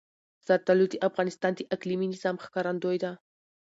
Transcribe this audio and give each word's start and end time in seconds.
زردالو 0.47 0.85
د 0.91 0.95
افغانستان 1.07 1.51
د 1.55 1.61
اقلیمي 1.75 2.07
نظام 2.13 2.35
ښکارندوی 2.45 2.97
ده. 3.03 3.11